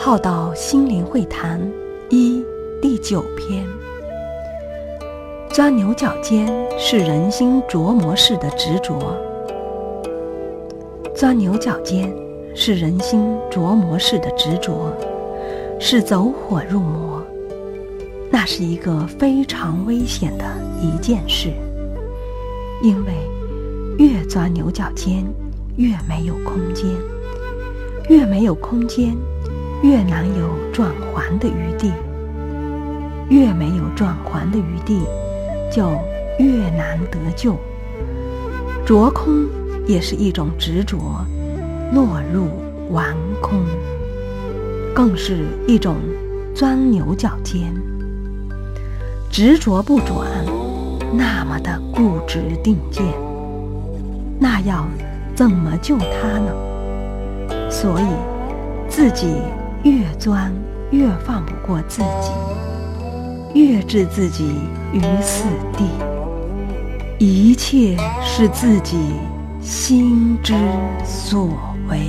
[0.00, 1.60] 浩道心灵会谈
[2.08, 2.42] 一
[2.80, 3.66] 第九篇：
[5.50, 6.46] 钻牛角尖
[6.78, 9.16] 是人心琢磨式的执着。
[11.16, 12.14] 钻牛角尖
[12.54, 14.94] 是人心琢磨式的执着，
[15.80, 17.20] 是走火入魔。
[18.30, 20.44] 那是一个非常危险的
[20.80, 21.48] 一件事，
[22.84, 23.12] 因为
[23.98, 25.26] 越钻牛角尖，
[25.76, 26.88] 越没有空间，
[28.08, 29.12] 越没有空间。
[29.82, 31.92] 越难有转还的余地，
[33.28, 35.00] 越没有转还的余地，
[35.72, 35.90] 就
[36.38, 37.56] 越难得救。
[38.84, 39.46] 着空
[39.86, 40.98] 也是一种执着，
[41.92, 42.48] 落入
[42.90, 43.60] 顽空，
[44.94, 45.96] 更是一种
[46.54, 47.72] 钻牛角尖。
[49.30, 50.26] 执着不转，
[51.12, 53.04] 那么的固执定见，
[54.40, 54.88] 那要
[55.36, 57.70] 怎么救他呢？
[57.70, 58.06] 所以
[58.88, 59.26] 自己。
[59.88, 60.52] 越钻
[60.90, 62.30] 越放不过自己，
[63.54, 64.44] 越置自己
[64.92, 65.84] 于死地，
[67.18, 68.98] 一切是自己
[69.62, 70.54] 心之
[71.06, 71.48] 所
[71.88, 72.00] 为。